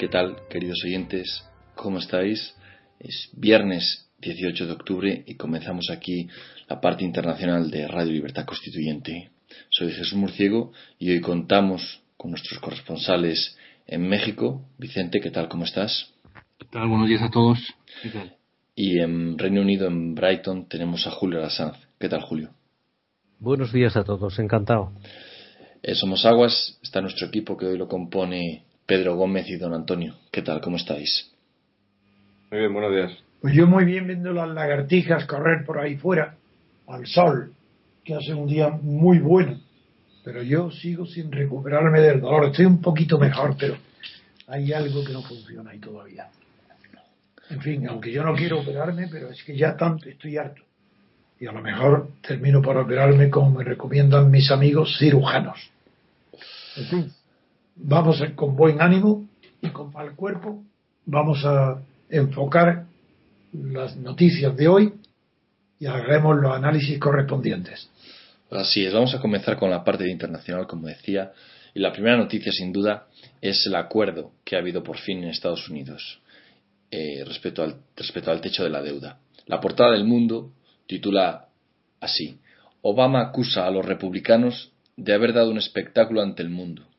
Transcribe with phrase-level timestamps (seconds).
[0.00, 1.44] ¿Qué tal, queridos oyentes?
[1.74, 2.56] ¿Cómo estáis?
[2.98, 6.26] Es viernes 18 de octubre y comenzamos aquí
[6.70, 9.30] la parte internacional de Radio Libertad Constituyente.
[9.68, 14.62] Soy Jesús Murciego y hoy contamos con nuestros corresponsales en México.
[14.78, 15.50] Vicente, ¿qué tal?
[15.50, 16.14] ¿Cómo estás?
[16.58, 16.88] ¿Qué tal?
[16.88, 17.58] Buenos días a todos.
[18.02, 18.34] ¿Qué tal?
[18.74, 21.76] Y en Reino Unido, en Brighton, tenemos a Julio Lasanz.
[21.98, 22.54] ¿Qué tal, Julio?
[23.38, 24.94] Buenos días a todos, encantado.
[25.82, 30.16] Eh, Somos Aguas, está nuestro equipo que hoy lo compone Pedro Gómez y Don Antonio.
[30.32, 30.60] ¿Qué tal?
[30.60, 31.30] ¿Cómo estáis?
[32.50, 33.12] Muy bien, buenos días.
[33.40, 36.34] Pues yo muy bien viendo las lagartijas correr por ahí fuera,
[36.88, 37.52] al sol,
[38.02, 39.60] que hace un día muy bueno.
[40.24, 42.46] Pero yo sigo sin recuperarme del dolor.
[42.46, 43.76] Estoy un poquito mejor, pero
[44.48, 46.26] hay algo que no funciona ahí todavía.
[47.48, 50.62] En fin, aunque yo no quiero operarme, pero es que ya tanto estoy harto.
[51.38, 55.70] Y a lo mejor termino por operarme como me recomiendan mis amigos cirujanos.
[56.76, 57.12] En fin,
[57.82, 59.28] vamos con buen ánimo
[59.60, 60.62] y con mal cuerpo.
[61.06, 62.86] Vamos a enfocar
[63.52, 64.92] las noticias de hoy
[65.78, 67.88] y haremos los análisis correspondientes.
[68.50, 71.32] Así es, vamos a comenzar con la parte internacional, como decía,
[71.72, 73.06] y la primera noticia, sin duda,
[73.40, 76.20] es el acuerdo que ha habido por fin en Estados Unidos
[76.90, 79.18] eh, respecto, al, respecto al techo de la deuda.
[79.46, 80.50] La portada del mundo
[80.86, 81.46] titula
[82.00, 82.40] así:
[82.82, 86.89] Obama acusa a los republicanos de haber dado un espectáculo ante el mundo.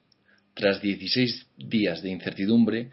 [0.54, 2.92] Tras 16 días de incertidumbre,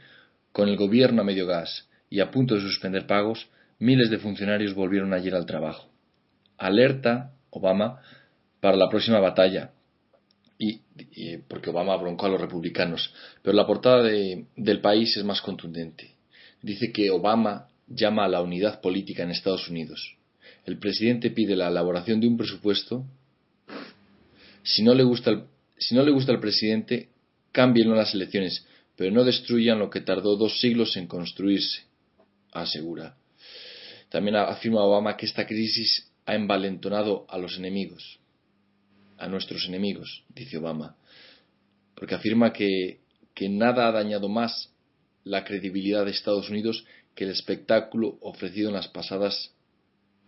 [0.52, 3.48] con el gobierno a medio gas y a punto de suspender pagos,
[3.78, 5.88] miles de funcionarios volvieron ayer al trabajo.
[6.56, 8.00] Alerta Obama
[8.60, 9.72] para la próxima batalla.
[10.60, 10.80] Y,
[11.46, 13.12] porque Obama broncó a los republicanos.
[13.42, 16.14] Pero la portada de- del país es más contundente.
[16.62, 20.16] Dice que Obama llama a la unidad política en Estados Unidos.
[20.66, 23.04] El presidente pide la elaboración de un presupuesto.
[24.64, 25.44] Si no le gusta el,
[25.76, 27.08] si no le gusta al presidente,
[27.58, 28.64] cámbienlo en las elecciones,
[28.94, 31.80] pero no destruyan lo que tardó dos siglos en construirse,
[32.52, 33.16] asegura.
[34.10, 38.20] También afirma Obama que esta crisis ha envalentonado a los enemigos,
[39.16, 40.94] a nuestros enemigos, dice Obama,
[41.96, 43.00] porque afirma que,
[43.34, 44.70] que nada ha dañado más
[45.24, 46.84] la credibilidad de Estados Unidos
[47.16, 49.52] que el espectáculo ofrecido en las pasadas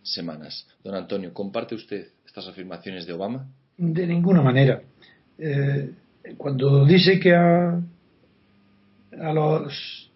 [0.03, 0.67] semanas.
[0.83, 3.47] Don Antonio, ¿comparte usted estas afirmaciones de Obama?
[3.79, 4.83] De ninguna manera.
[5.39, 5.91] Eh,
[6.37, 7.81] cuando dice que a,
[9.21, 10.11] a los.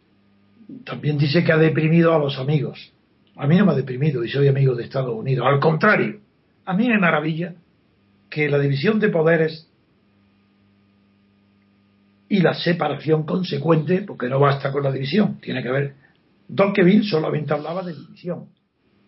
[0.84, 2.92] También dice que ha deprimido a los amigos.
[3.37, 5.47] A mí no me ha deprimido y soy amigo de Estados Unidos.
[5.47, 6.21] Al contrario,
[6.65, 7.54] a mí me maravilla
[8.30, 9.68] que la división de poderes
[12.28, 15.95] y la separación consecuente, porque no basta con la división, tiene que haber.
[16.54, 18.47] Tocqueville solamente hablaba de división,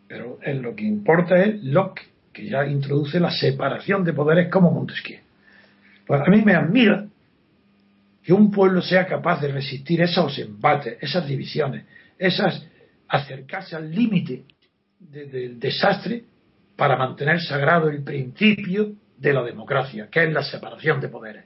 [0.07, 2.03] pero lo que importa es Locke,
[2.33, 5.26] que ya introduce la separación de poderes como Montesquieu.
[6.07, 7.07] Pues a mí me admira
[8.23, 11.85] que un pueblo sea capaz de resistir esos embates, esas divisiones,
[12.19, 12.67] esas
[13.09, 14.45] acercarse al límite
[14.99, 16.25] de- del desastre
[16.77, 21.45] para mantener sagrado el principio de la democracia, que es la separación de poderes.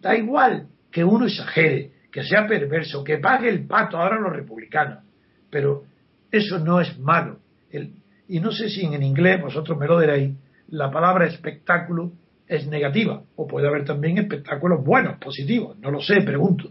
[0.00, 5.04] Da igual que uno exagere, que sea perverso, que pague el pato ahora los republicanos,
[5.50, 5.84] pero
[6.30, 7.38] eso no es malo.
[7.70, 7.92] El-
[8.28, 10.34] y no sé si en inglés, vosotros me lo diréis,
[10.68, 12.12] la palabra espectáculo
[12.46, 16.70] es negativa, o puede haber también espectáculos buenos, positivos, no lo sé, pregunto.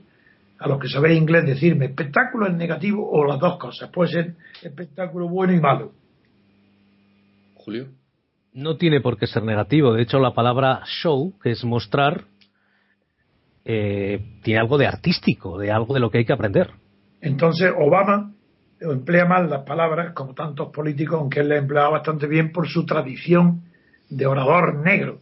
[0.59, 4.35] A los que sabéis inglés decirme, espectáculo es negativo o las dos cosas, puede ser
[4.61, 5.91] espectáculo bueno y malo.
[7.55, 7.87] Julio.
[8.53, 9.93] No tiene por qué ser negativo.
[9.93, 12.25] De hecho, la palabra show, que es mostrar,
[13.65, 16.69] eh, tiene algo de artístico, de algo de lo que hay que aprender.
[17.21, 18.33] Entonces Obama
[18.81, 22.85] emplea mal las palabras, como tantos políticos, aunque él le emplea bastante bien por su
[22.85, 23.63] tradición
[24.09, 25.21] de orador negro,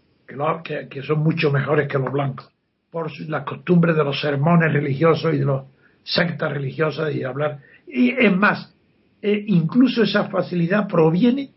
[0.63, 2.49] que, son mucho mejores que los blancos,
[2.89, 5.63] por las costumbres de los sermones religiosos y de las
[6.03, 7.59] sectas religiosas y hablar.
[7.87, 8.73] Y es más,
[9.21, 11.51] eh, incluso esa facilidad proviene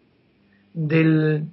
[0.73, 1.44] del,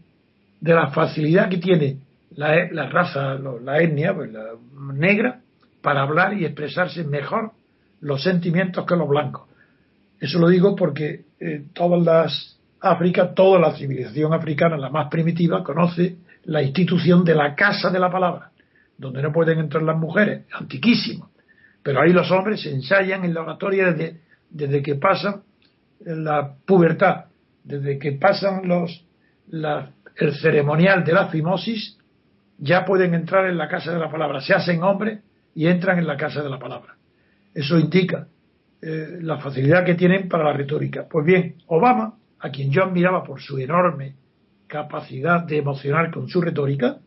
[0.60, 1.98] de la facilidad que tiene
[2.36, 4.32] la, raza, la etnia pues,
[4.94, 5.42] negra,
[5.82, 7.52] para hablar y expresarse mejor
[8.02, 9.48] los sentimientos que los blancos.
[10.20, 15.64] Eso lo digo porque eh, todas las África, toda la civilización africana, la más primitiva,
[15.64, 18.52] conoce la institución de la casa de la palabra,
[18.98, 21.30] donde no pueden entrar las mujeres, antiquísimo.
[21.84, 25.42] Pero ahí los hombres se ensayan en la oratoria desde, desde que pasan
[26.06, 27.26] la pubertad,
[27.64, 29.06] desde que pasan los,
[29.50, 31.98] la- el ceremonial de la fimosis,
[32.58, 34.42] ya pueden entrar en la casa de la palabra.
[34.42, 35.20] Se hacen hombres
[35.56, 36.96] y entran en la casa de la palabra.
[37.54, 38.28] Eso indica
[38.82, 41.08] eh, la facilidad que tienen para la retórica.
[41.10, 44.16] Pues bien, Obama, a quien yo admiraba por su enorme
[44.72, 47.00] capacidad de emocionar con su retórica,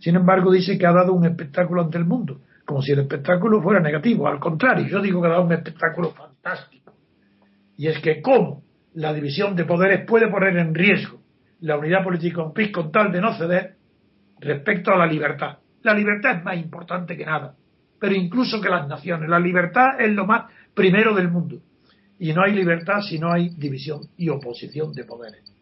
[0.00, 2.40] sin embargo dice que ha dado un espectáculo ante el mundo.
[2.66, 4.28] como si el espectáculo fuera negativo.
[4.28, 6.92] Al contrario, yo digo que ha dado un espectáculo fantástico.
[7.78, 8.62] Y es que cómo
[8.92, 11.18] la división de poderes puede poner en riesgo
[11.60, 13.76] la unidad política un país con tal de no ceder
[14.38, 15.60] respecto a la libertad.
[15.82, 17.54] La libertad es más importante que nada,
[17.98, 19.30] pero incluso que las naciones.
[19.30, 21.62] La libertad es lo más primero del mundo.
[22.18, 25.57] Y no hay libertad si no hay división y oposición de poderes.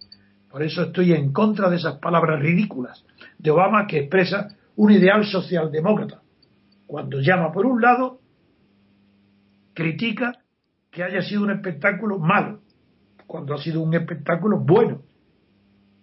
[0.56, 3.04] Por eso estoy en contra de esas palabras ridículas
[3.36, 6.22] de Obama que expresa un ideal socialdemócrata.
[6.86, 8.20] Cuando llama por un lado,
[9.74, 10.32] critica
[10.90, 12.60] que haya sido un espectáculo malo,
[13.26, 15.02] cuando ha sido un espectáculo bueno.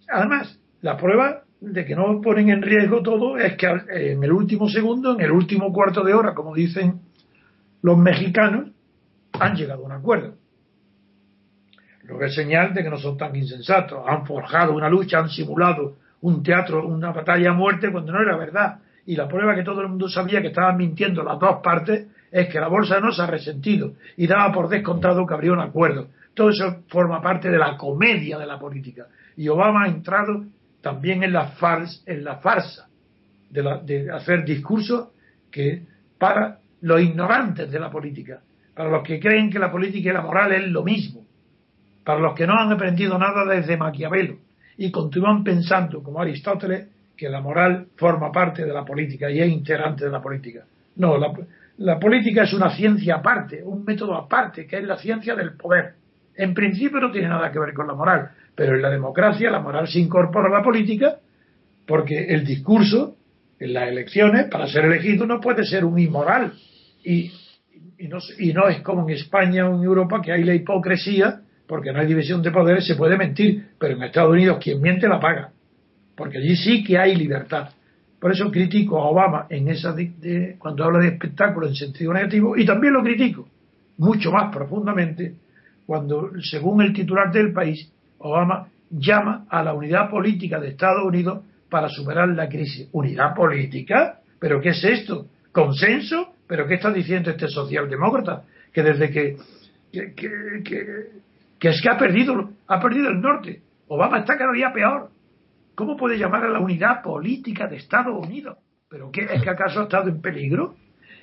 [0.07, 4.69] Además, la prueba de que no ponen en riesgo todo es que en el último
[4.69, 7.01] segundo, en el último cuarto de hora, como dicen
[7.81, 8.69] los mexicanos,
[9.31, 10.42] han llegado a un acuerdo.
[12.03, 14.03] Lo que es señal de que no son tan insensatos.
[14.07, 18.37] Han forjado una lucha, han simulado un teatro, una batalla a muerte cuando no era
[18.37, 18.79] verdad.
[19.05, 22.47] Y la prueba que todo el mundo sabía que estaban mintiendo las dos partes es
[22.49, 26.07] que la bolsa no se ha resentido y daba por descontado que habría un acuerdo.
[26.33, 29.07] Todo eso forma parte de la comedia de la política.
[29.37, 30.45] Y Obama ha entrado
[30.81, 32.87] también en la, farsa, en la farsa
[33.49, 35.09] de, de hacer discursos
[35.51, 35.83] que
[36.17, 38.41] para los ignorantes de la política,
[38.73, 41.23] para los que creen que la política y la moral es lo mismo,
[42.03, 44.37] para los que no han aprendido nada desde Maquiavelo
[44.77, 49.49] y continúan pensando, como Aristóteles, que la moral forma parte de la política y es
[49.49, 50.65] integrante de la política.
[50.95, 51.31] No, la,
[51.77, 55.93] la política es una ciencia aparte, un método aparte, que es la ciencia del poder.
[56.35, 59.59] En principio no tiene nada que ver con la moral, pero en la democracia la
[59.59, 61.17] moral se incorpora a la política
[61.85, 63.15] porque el discurso
[63.59, 66.53] en las elecciones, para ser elegido, no puede ser un inmoral.
[67.03, 67.31] Y,
[67.97, 71.41] y, no, y no es como en España o en Europa que hay la hipocresía,
[71.73, 75.07] porque no hay división de poderes, se puede mentir, pero en Estados Unidos quien miente
[75.07, 75.49] la paga,
[76.15, 77.71] porque allí sí que hay libertad.
[78.19, 82.55] Por eso critico a Obama en esa de, cuando habla de espectáculo en sentido negativo
[82.55, 83.47] y también lo critico
[83.97, 85.33] mucho más profundamente
[85.87, 91.41] cuando, según el titular del país, Obama llama a la unidad política de Estados Unidos
[91.71, 92.87] para superar la crisis.
[92.91, 94.19] ¿Unidad política?
[94.37, 95.25] ¿Pero qué es esto?
[95.51, 96.35] ¿Consenso?
[96.45, 98.43] ¿Pero qué está diciendo este socialdemócrata?
[98.71, 99.37] Que desde que,
[101.69, 103.61] es que ha perdido, ha perdido el norte.
[103.87, 105.09] Obama está cada día peor.
[105.75, 108.57] ¿Cómo puede llamar a la unidad política de Estados Unidos?
[108.89, 109.23] ¿Pero qué?
[109.23, 110.75] ¿Es que acaso ha estado en peligro?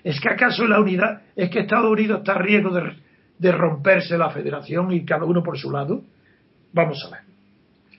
[0.02, 2.96] ¿Es que acaso la unidad, es que Estados Unidos está a riesgo de,
[3.38, 6.02] de romperse la federación y cada uno por su lado?
[6.72, 7.20] Vamos a ver.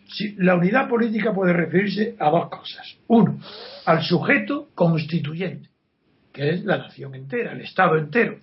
[0.07, 2.97] Si, la unidad política puede referirse a dos cosas.
[3.07, 3.39] Uno,
[3.85, 5.69] al sujeto constituyente,
[6.33, 8.37] que es la nación entera, el Estado entero.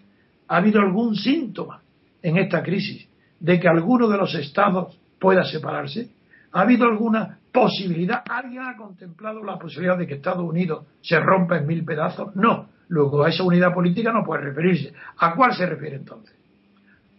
[0.47, 1.83] ¿Ha habido algún síntoma
[2.23, 3.09] en esta crisis
[3.41, 6.11] de que alguno de los estados pueda separarse?
[6.53, 8.23] ¿Ha habido alguna posibilidad?
[8.29, 12.35] ¿Alguien ha contemplado la posibilidad de que Estados Unidos se rompa en mil pedazos?
[12.37, 12.69] No.
[12.89, 14.95] Luego a esa unidad política no puede referirse.
[15.19, 16.35] ¿A cuál se refiere entonces?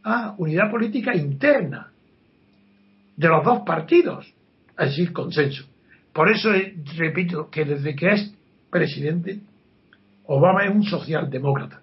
[0.04, 1.92] A unidad política interna
[3.16, 4.26] de los dos partidos,
[4.78, 5.66] es decir, consenso.
[6.14, 6.50] Por eso
[6.98, 8.34] repito que desde que es
[8.72, 9.42] presidente,
[10.26, 11.82] Obama es un socialdemócrata.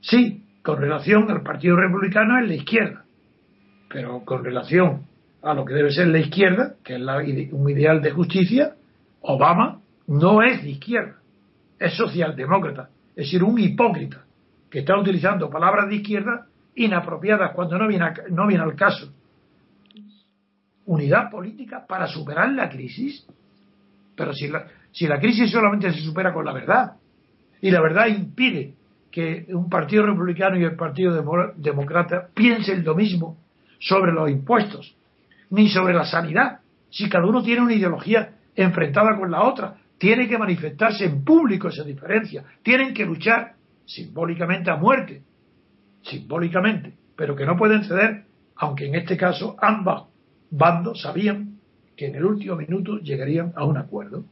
[0.00, 3.04] Sí, con relación al Partido Republicano es la izquierda,
[3.88, 5.06] pero con relación
[5.42, 8.74] a lo que debe ser la izquierda, que es un ideal de justicia,
[9.20, 11.16] Obama no es de izquierda,
[11.78, 14.24] es socialdemócrata, es decir, un hipócrita
[14.70, 19.12] que está utilizando palabras de izquierda inapropiadas cuando no viene, no viene al caso
[20.86, 23.26] unidad política para superar la crisis.
[24.16, 26.92] Pero si la, si la crisis solamente se supera con la verdad,
[27.60, 28.74] y la verdad impide
[29.10, 31.12] que un partido republicano y el partido
[31.56, 33.36] demócrata piensen lo mismo
[33.78, 34.96] sobre los impuestos,
[35.50, 40.28] ni sobre la sanidad, si cada uno tiene una ideología enfrentada con la otra, tiene
[40.28, 43.54] que manifestarse en público esa diferencia, tienen que luchar
[43.84, 45.22] simbólicamente a muerte,
[46.02, 48.24] simbólicamente, pero que no pueden ceder,
[48.56, 50.04] aunque en este caso ambas
[50.50, 51.58] bandos sabían
[51.96, 54.24] que en el último minuto llegarían a un acuerdo.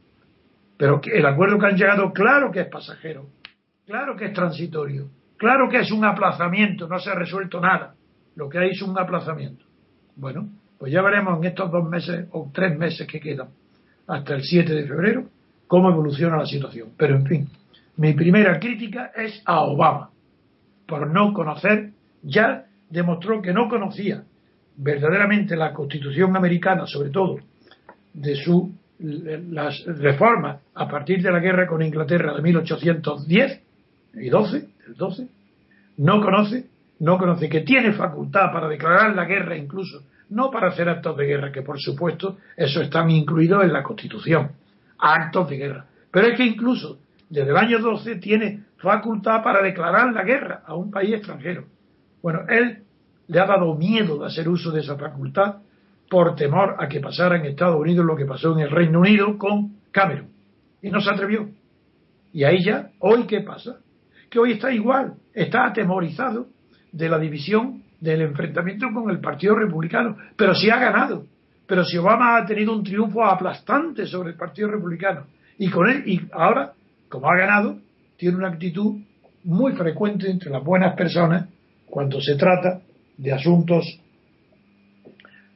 [0.77, 3.27] Pero el acuerdo que han llegado, claro que es pasajero,
[3.85, 7.94] claro que es transitorio, claro que es un aplazamiento, no se ha resuelto nada.
[8.35, 9.65] Lo que hay es un aplazamiento.
[10.15, 13.47] Bueno, pues ya veremos en estos dos meses o tres meses que quedan,
[14.07, 15.25] hasta el 7 de febrero,
[15.67, 16.89] cómo evoluciona la situación.
[16.97, 17.49] Pero en fin,
[17.97, 20.09] mi primera crítica es a Obama,
[20.85, 24.23] por no conocer, ya demostró que no conocía
[24.77, 27.39] verdaderamente la Constitución americana, sobre todo
[28.13, 33.61] de su las reformas a partir de la guerra con Inglaterra de 1810
[34.13, 35.27] y 12, el 12,
[35.97, 36.65] no conoce,
[36.99, 41.25] no conoce que tiene facultad para declarar la guerra incluso, no para hacer actos de
[41.25, 44.51] guerra, que por supuesto eso están incluidos en la Constitución,
[44.97, 46.99] actos de guerra, pero es que incluso
[47.29, 51.65] desde el año 12 tiene facultad para declarar la guerra a un país extranjero.
[52.21, 52.83] Bueno, él
[53.27, 55.57] le ha dado miedo de hacer uso de esa facultad
[56.09, 59.37] por temor a que pasara en Estados Unidos lo que pasó en el Reino Unido
[59.37, 60.29] con Cameron.
[60.81, 61.49] Y no se atrevió.
[62.31, 63.77] Y ahí ya, hoy qué pasa?
[64.29, 66.47] Que hoy está igual, está atemorizado
[66.95, 71.25] de la división del enfrentamiento con el Partido Republicano, pero si ha ganado.
[71.67, 75.25] Pero si Obama ha tenido un triunfo aplastante sobre el Partido Republicano
[75.57, 76.73] y con él y ahora,
[77.09, 77.79] como ha ganado,
[78.17, 78.97] tiene una actitud
[79.43, 81.47] muy frecuente entre las buenas personas
[81.85, 82.81] cuando se trata
[83.17, 83.99] de asuntos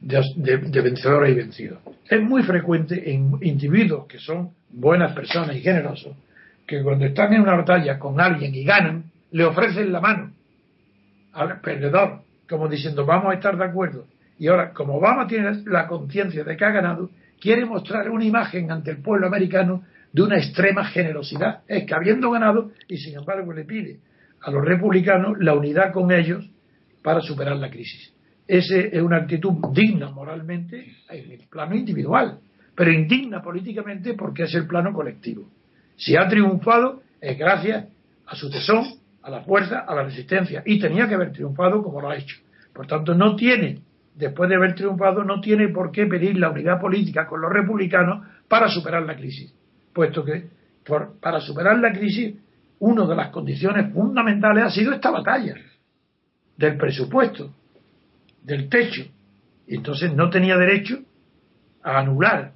[0.01, 1.79] de, vencedores y vencidos.
[2.09, 6.15] Es muy frecuente en individuos que son buenas personas y generosos,
[6.65, 10.28] que cuando están en una batalla con alguien y ganan, le ofrecen la mano
[11.33, 14.05] al perdedor, como diciendo vamos a estar de acuerdo.
[14.37, 17.09] Y ahora, como Obama tiene la conciencia de que ha ganado,
[17.39, 21.61] quiere mostrar una imagen ante el pueblo americano de una extrema generosidad.
[21.67, 23.99] Es que habiendo ganado, y sin embargo le pide
[24.41, 26.49] a los republicanos la unidad con ellos
[27.03, 28.13] para superar la crisis.
[28.47, 32.39] Esa es una actitud digna moralmente en el plano individual,
[32.73, 35.49] pero indigna políticamente porque es el plano colectivo.
[35.97, 37.87] Si ha triunfado es gracias
[38.25, 38.85] a su tesón,
[39.21, 42.37] a la fuerza, a la resistencia, y tenía que haber triunfado como lo ha hecho.
[42.73, 43.79] Por tanto, no tiene,
[44.15, 48.25] después de haber triunfado, no tiene por qué pedir la unidad política con los republicanos
[48.47, 49.53] para superar la crisis,
[49.93, 50.49] puesto que
[51.21, 52.35] para superar la crisis,
[52.79, 55.55] una de las condiciones fundamentales ha sido esta batalla
[56.57, 57.53] del presupuesto
[58.43, 59.03] del techo.
[59.67, 60.97] Y entonces no tenía derecho
[61.83, 62.53] a anular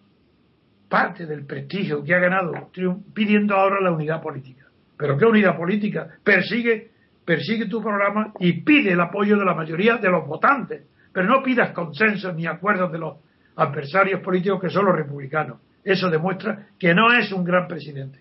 [0.89, 2.71] parte del prestigio que ha ganado
[3.13, 4.62] pidiendo ahora la unidad política.
[4.97, 6.07] ¿Pero qué unidad política?
[6.23, 6.91] Persigue,
[7.25, 10.83] persigue tu programa y pide el apoyo de la mayoría de los votantes.
[11.11, 13.17] Pero no pidas consensos ni acuerdos de los
[13.55, 15.59] adversarios políticos que son los republicanos.
[15.83, 18.19] Eso demuestra que no es un gran presidente.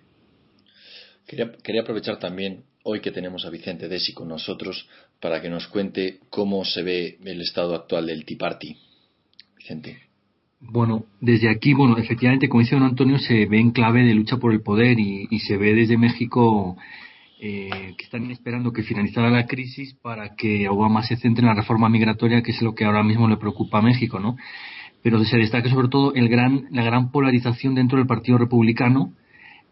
[1.27, 4.89] Quería, aprovechar también hoy que tenemos a Vicente Desi con nosotros
[5.21, 8.77] para que nos cuente cómo se ve el estado actual del Tea Party.
[9.57, 10.12] Vicente.
[10.71, 14.37] Bueno, desde aquí, bueno, efectivamente, como dice don Antonio, se ve en clave de lucha
[14.37, 16.77] por el poder y, se ve desde México
[17.41, 21.55] eh, que están esperando que finalizara la crisis para que Obama se centre en la
[21.55, 24.37] reforma migratoria, que es lo que ahora mismo le preocupa a México, ¿no?
[25.03, 29.13] Pero se destaca sobre todo el gran, la gran polarización dentro del Partido Republicano,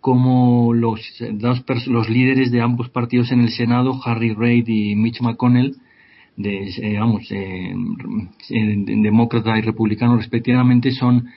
[0.01, 1.01] como los,
[1.35, 5.77] dos los líderes de ambos partidos en el Senado, Harry Reid y Mitch McConnell,
[6.37, 7.75] de, eh, vamos, eh,
[8.49, 11.29] demócrata y republicano respectivamente, son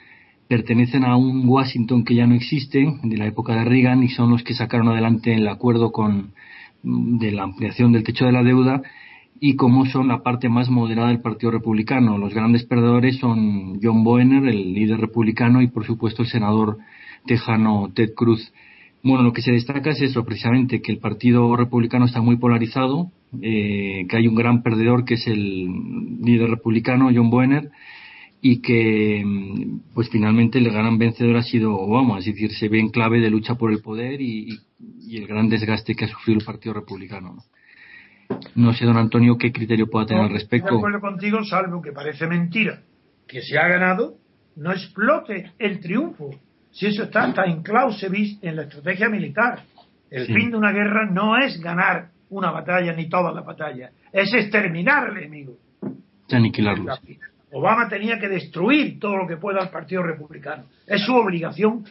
[0.47, 4.29] pertenecen a un Washington que ya no existe, de la época de Reagan, y son
[4.29, 6.33] los que sacaron adelante el acuerdo con,
[6.83, 8.81] de la ampliación del techo de la deuda,
[9.39, 12.17] y como son la parte más moderada del Partido Republicano.
[12.17, 16.77] Los grandes perdedores son John Boehner, el líder republicano, y por supuesto el senador
[17.25, 18.53] tejano Ted Cruz.
[19.03, 23.11] Bueno, lo que se destaca es eso, precisamente, que el Partido Republicano está muy polarizado,
[23.41, 25.65] eh, que hay un gran perdedor que es el
[26.21, 27.69] líder republicano, John Boehner,
[28.39, 29.21] y que
[29.93, 33.29] pues finalmente el gran vencedor ha sido Obama, es decir, se ve en clave de
[33.29, 34.59] lucha por el poder y,
[35.11, 37.35] el gran desgaste que ha sufrido el Partido Republicano.
[38.55, 38.73] ¿no?
[38.73, 40.67] sé, don Antonio, qué criterio pueda tener al respecto.
[40.67, 42.81] Estoy de acuerdo contigo, salvo que parece mentira
[43.27, 44.15] que se ha ganado,
[44.55, 46.31] no explote el triunfo
[46.73, 49.61] si eso está, está en clausevis en la estrategia militar.
[50.09, 54.33] El fin de una guerra no es ganar una batalla ni toda la batalla, es
[54.33, 55.53] exterminar al enemigo.
[56.31, 56.95] Aniquilarlo.
[57.51, 60.65] Obama tenía que destruir todo lo que pueda al Partido Republicano.
[60.87, 61.85] Es su obligación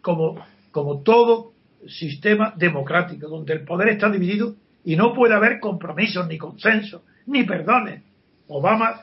[0.00, 1.52] como, como todo
[1.86, 7.44] sistema democrático, donde el poder está dividido y no puede haber compromisos, ni consensos, ni
[7.44, 8.02] perdones.
[8.48, 9.02] Obama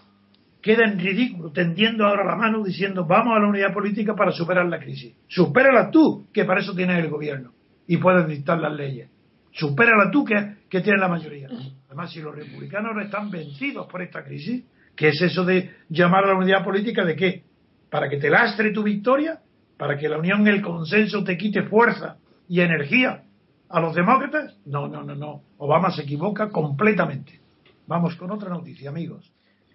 [0.63, 4.65] queda en ridículo, tendiendo ahora la mano diciendo vamos a la unidad política para superar
[4.65, 5.13] la crisis.
[5.27, 7.51] Supérala tú, que para eso tienes el gobierno
[7.85, 9.09] y puedes dictar las leyes.
[9.51, 10.35] Supérala tú, que,
[10.69, 11.49] que tienes la mayoría.
[11.87, 14.63] Además, si los republicanos están vencidos por esta crisis,
[14.95, 17.43] ¿qué es eso de llamar a la unidad política de qué?
[17.91, 19.41] ¿Para que te lastre tu victoria?
[19.77, 22.15] ¿Para que la unión el consenso te quite fuerza
[22.47, 23.23] y energía
[23.69, 24.57] a los demócratas?
[24.65, 25.41] No, no, no, no.
[25.57, 27.41] Obama se equivoca completamente.
[27.85, 29.33] Vamos con otra noticia, amigos.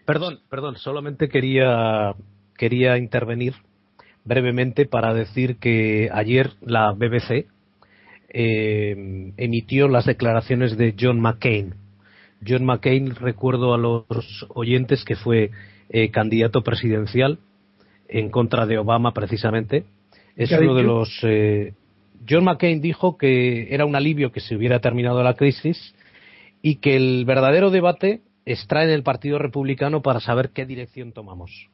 [0.09, 2.15] Perdón, perdón, solamente quería,
[2.57, 3.53] quería intervenir
[4.25, 7.45] brevemente para decir que ayer la BBC
[8.31, 11.75] eh, emitió las declaraciones de John McCain.
[12.43, 14.07] John McCain, recuerdo a los
[14.49, 15.51] oyentes que fue
[15.91, 17.39] eh, candidato presidencial
[18.09, 19.85] en contra de Obama precisamente.
[20.37, 21.19] Es uno de los.
[21.23, 21.75] Eh,
[22.27, 25.95] John McCain dijo que era un alivio que se hubiera terminado la crisis
[26.63, 31.69] y que el verdadero debate extraen el Partido Republicano para saber qué dirección tomamos.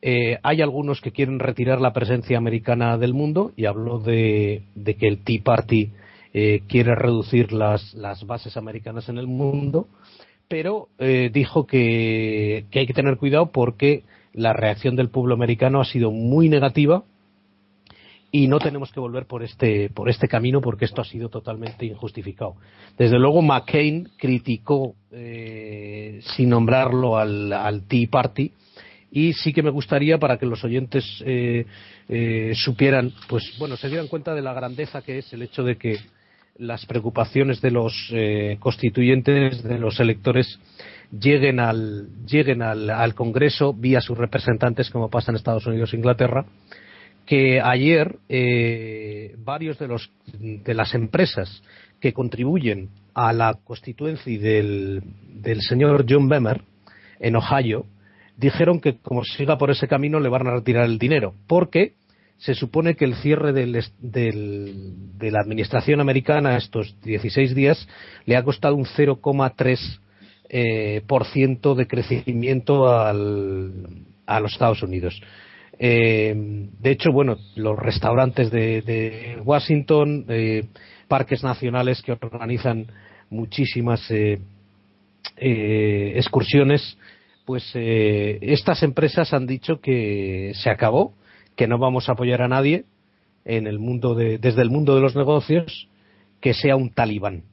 [0.00, 4.62] Eh, hay algunos que quieren retirar la presencia americana del mundo y habló de,
[4.98, 5.90] que el Tea Party
[6.32, 9.88] eh, quiere reducir las, las bases americanas en el mundo,
[10.48, 15.80] pero eh, dijo que, que hay que tener cuidado porque la reacción del pueblo americano
[15.80, 17.02] ha sido muy negativa
[18.32, 21.84] y no tenemos que volver por este por este camino porque esto ha sido totalmente
[21.86, 22.54] injustificado.
[22.96, 28.52] Desde luego McCain criticó eh, sin nombrarlo al, al, Tea Party
[29.10, 31.66] y sí que me gustaría para que los oyentes eh,
[32.08, 35.76] eh, supieran, pues bueno, se dieran cuenta de la grandeza que es el hecho de
[35.76, 35.98] que
[36.58, 40.60] las preocupaciones de los eh, constituyentes, de los electores,
[41.10, 45.96] lleguen al lleguen al, al Congreso vía sus representantes, como pasa en Estados Unidos e
[45.96, 46.46] Inglaterra
[47.26, 51.62] que ayer eh, varios de los de las empresas
[52.00, 55.02] que contribuyen a la constituencia del,
[55.42, 56.62] del señor John Bemer
[57.20, 57.86] en Ohio
[58.36, 61.94] dijeron que como siga por ese camino le van a retirar el dinero porque
[62.38, 67.86] se supone que el cierre del, del, de la administración americana estos 16 días
[68.24, 70.00] le ha costado un 0,3
[70.48, 75.20] eh, por ciento de crecimiento al, a los Estados Unidos.
[75.82, 76.34] Eh,
[76.78, 80.66] de hecho, bueno, los restaurantes de, de Washington, eh,
[81.08, 82.86] parques nacionales que organizan
[83.30, 84.40] muchísimas eh,
[85.38, 86.98] eh excursiones,
[87.46, 91.14] pues eh, estas empresas han dicho que se acabó,
[91.56, 92.84] que no vamos a apoyar a nadie
[93.46, 95.88] en el mundo de, desde el mundo de los negocios
[96.42, 97.44] que sea un talibán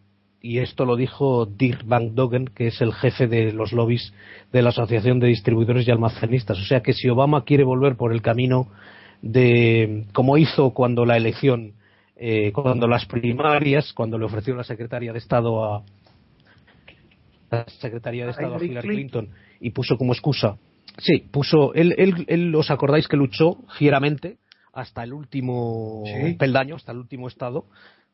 [0.42, 4.14] y esto lo dijo Dirk Van Dogen, que es el jefe de los lobbies
[4.52, 6.60] de la Asociación de Distribuidores y Almacenistas.
[6.60, 8.68] O sea que si Obama quiere volver por el camino
[9.22, 11.74] de, como hizo cuando la elección,
[12.16, 15.84] eh, cuando las primarias, cuando le ofreció la secretaria de Estado a
[17.50, 20.58] la secretaría de Estado a Hillary Clinton y puso como excusa,
[20.98, 24.38] sí, puso, él, él, él os acordáis que luchó fieramente
[24.74, 26.34] hasta el último Sí.
[26.34, 27.66] peldaño, hasta el último estado,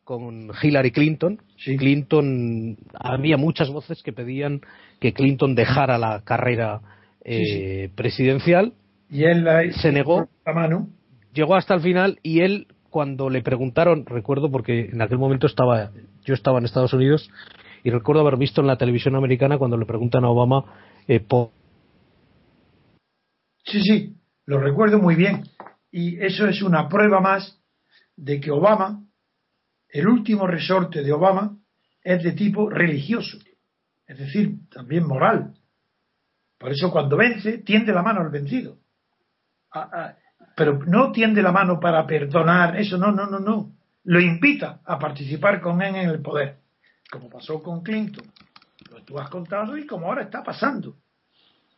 [0.04, 1.42] con Hillary Clinton.
[1.64, 4.62] Clinton, había muchas voces que pedían
[5.00, 6.82] que Clinton dejara la carrera
[7.24, 8.74] eh, presidencial.
[9.10, 10.90] Y él la, se negó, la mano.
[11.34, 15.92] llegó hasta el final y él, cuando le preguntaron, recuerdo porque en aquel momento estaba,
[16.26, 17.30] yo estaba en Estados Unidos
[17.84, 20.66] y recuerdo haber visto en la televisión americana cuando le preguntan a Obama
[21.08, 21.52] eh, por
[23.66, 25.44] Sí, sí, lo recuerdo muy bien.
[25.92, 27.62] Y eso es una prueba más
[28.16, 29.04] de que Obama,
[29.94, 31.56] el último resorte de Obama,
[32.04, 33.38] es de tipo religioso,
[34.08, 35.54] es decir, también moral.
[36.58, 38.78] Por eso cuando vence, tiende la mano al vencido.
[40.56, 43.72] Pero no tiende la mano para perdonar, eso no, no, no, no.
[44.04, 46.58] Lo invita a participar con él en el poder,
[47.10, 48.26] como pasó con Clinton,
[48.92, 50.96] lo tú has contado y como ahora está pasando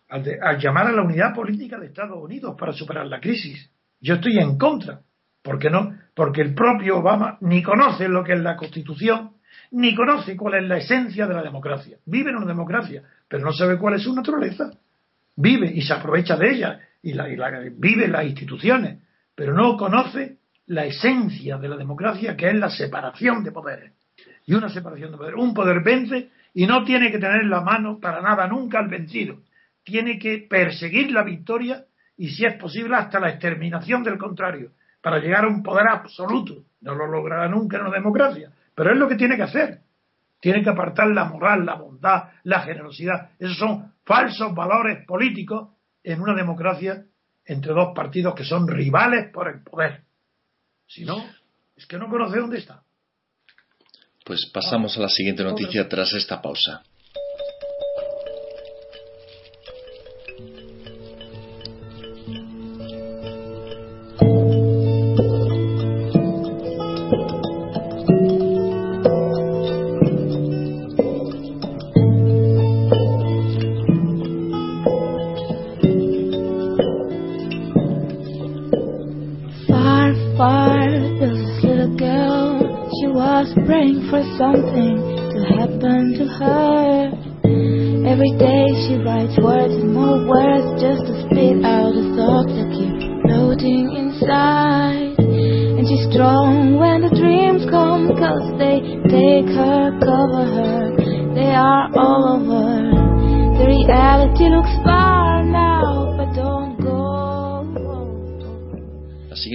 [0.10, 3.70] al, de- al llamar a la unidad política de Estados Unidos para superar la crisis.
[4.00, 5.02] Yo estoy en contra.
[5.44, 5.96] ¿Por qué no?
[6.16, 9.32] Porque el propio Obama ni conoce lo que es la Constitución,
[9.72, 11.98] ni conoce cuál es la esencia de la democracia.
[12.06, 14.72] Vive en una democracia, pero no sabe cuál es su naturaleza.
[15.36, 19.00] Vive y se aprovecha de ella y, la, y vive las instituciones,
[19.36, 23.92] pero no conoce la esencia de la democracia, que es la separación de poderes.
[24.46, 25.40] Y una separación de poderes.
[25.40, 29.40] Un poder vence y no tiene que tener la mano para nada nunca al vencido.
[29.84, 31.84] Tiene que perseguir la victoria
[32.18, 34.72] y, si es posible, hasta la exterminación del contrario,
[35.06, 36.64] para llegar a un poder absoluto.
[36.82, 39.82] No lo logrará nunca en una democracia, pero es lo que tiene que hacer.
[40.40, 43.30] Tiene que apartar la moral, la bondad, la generosidad.
[43.38, 45.70] Esos son falsos valores políticos
[46.04, 47.06] en una democracia
[47.46, 50.06] entre dos partidos que son rivales por el poder.
[50.88, 51.24] Si no,
[51.76, 52.82] es que no conoce dónde está.
[54.26, 56.82] Pues pasamos a la siguiente noticia tras esta pausa.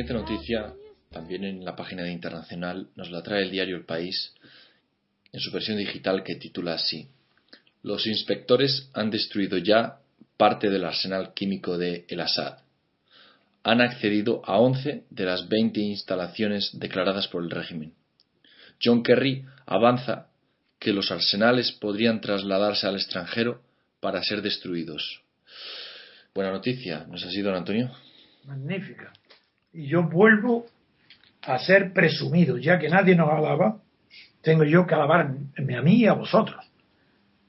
[0.00, 0.72] Siguiente noticia,
[1.10, 4.34] también en la página de internacional, nos la trae el diario El País
[5.30, 7.08] en su versión digital que titula así:
[7.82, 9.98] Los inspectores han destruido ya
[10.38, 12.60] parte del arsenal químico de El Assad.
[13.62, 17.92] Han accedido a 11 de las 20 instalaciones declaradas por el régimen.
[18.82, 20.28] John Kerry avanza
[20.78, 23.60] que los arsenales podrían trasladarse al extranjero
[24.00, 25.20] para ser destruidos.
[26.34, 27.90] Buena noticia, ¿no es así, don Antonio?
[28.46, 29.12] Magnífica.
[29.72, 30.66] Y yo vuelvo
[31.42, 33.78] a ser presumido, ya que nadie nos alaba,
[34.42, 36.64] tengo yo que alabarme a mí y a vosotros,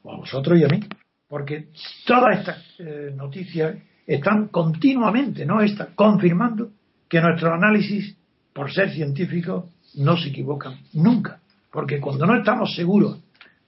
[0.03, 0.79] o a vosotros y a mí,
[1.27, 1.69] porque
[2.05, 6.71] todas estas eh, noticias están continuamente, no están confirmando
[7.07, 8.15] que nuestros análisis,
[8.53, 11.39] por ser científicos, no se equivocan nunca.
[11.71, 13.19] Porque cuando no estamos seguros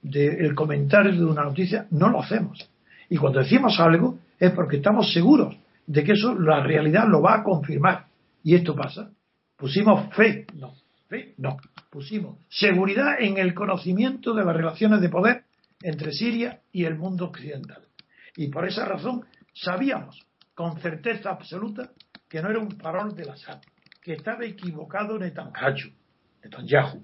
[0.02, 2.68] del comentario de una noticia, no lo hacemos.
[3.08, 7.36] Y cuando decimos algo es porque estamos seguros de que eso la realidad lo va
[7.36, 8.03] a confirmar.
[8.44, 9.10] Y esto pasa.
[9.56, 10.74] Pusimos fe, no,
[11.08, 11.56] fe, no.
[11.90, 15.44] Pusimos seguridad en el conocimiento de las relaciones de poder
[15.82, 17.82] entre Siria y el mundo occidental.
[18.36, 20.20] Y por esa razón sabíamos
[20.54, 21.90] con certeza absoluta
[22.28, 23.64] que no era un farol de la SAT,
[24.02, 25.90] que estaba equivocado Netanyahu,
[26.42, 27.02] Netanyahu,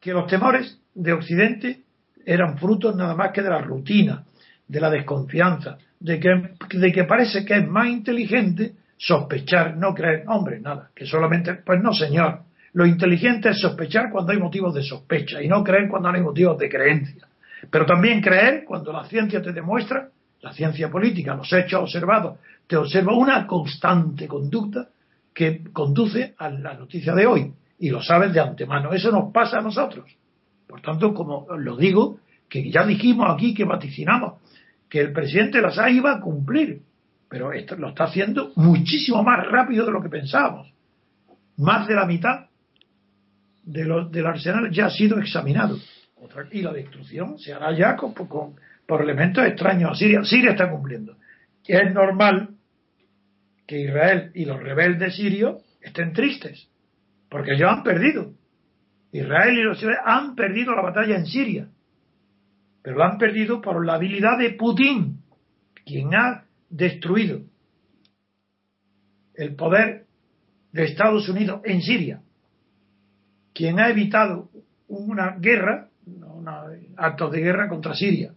[0.00, 1.82] que los temores de Occidente
[2.24, 4.24] eran frutos nada más que de la rutina,
[4.66, 10.24] de la desconfianza, de que, de que parece que es más inteligente sospechar, no creer,
[10.26, 12.40] hombre, nada, que solamente, pues no, señor,
[12.72, 16.22] lo inteligente es sospechar cuando hay motivos de sospecha y no creer cuando no hay
[16.22, 17.26] motivos de creencia.
[17.70, 20.08] Pero también creer cuando la ciencia te demuestra,
[20.42, 24.88] la ciencia política, los hechos observados, te observa una constante conducta
[25.32, 28.92] que conduce a la noticia de hoy y lo sabes de antemano.
[28.92, 30.10] Eso nos pasa a nosotros.
[30.66, 34.34] Por tanto, como lo digo, que ya dijimos aquí que vaticinamos
[34.88, 36.82] que el presidente las iba a cumplir,
[37.36, 40.72] pero esto lo está haciendo muchísimo más rápido de lo que pensábamos.
[41.58, 42.46] Más de la mitad
[43.62, 45.76] de del arsenal ya ha sido examinado.
[46.50, 50.24] y la destrucción se hará ya con, por elementos extraños a Siria.
[50.24, 51.18] Siria está cumpliendo.
[51.66, 52.54] Es normal
[53.66, 56.70] que Israel y los rebeldes sirios estén tristes
[57.28, 58.32] porque ellos han perdido.
[59.12, 61.68] Israel y los ciudadanos han perdido la batalla en Siria,
[62.80, 65.20] pero la han perdido por la habilidad de Putin,
[65.84, 67.40] quien ha destruido
[69.34, 70.06] el poder
[70.72, 72.20] de Estados Unidos en Siria,
[73.52, 74.50] quien ha evitado
[74.88, 75.88] una guerra,
[76.96, 78.32] actos de guerra contra Siria,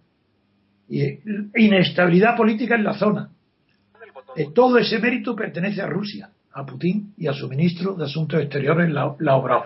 [0.87, 1.19] y
[1.55, 3.29] inestabilidad política en la zona.
[4.35, 8.41] Eh, todo ese mérito pertenece a Rusia a Putin y a su ministro de Asuntos
[8.41, 8.89] Exteriores,
[9.19, 9.65] Lavrov.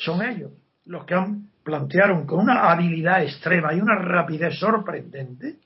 [0.00, 0.52] Son ellos
[0.86, 5.56] los que han plantearon con una habilidad extrema y una rapidez sorprendente,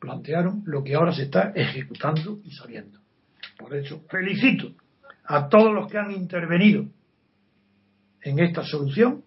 [0.00, 2.98] plantearon lo que ahora se está ejecutando y saliendo.
[3.58, 4.72] Por eso felicito
[5.24, 6.86] a todos los que han intervenido
[8.22, 9.22] en esta solución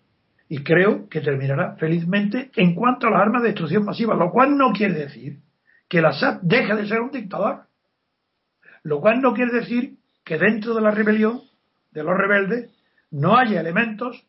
[0.49, 4.57] y creo que terminará felizmente en cuanto a las armas de destrucción masiva, lo cual
[4.57, 5.39] no quiere decir
[5.87, 7.67] que el Assad deje de ser un dictador.
[8.83, 11.41] Lo cual no quiere decir que dentro de la rebelión,
[11.91, 12.71] de los rebeldes,
[13.11, 14.27] no haya elementos